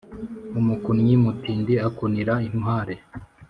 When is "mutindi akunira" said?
1.23-2.33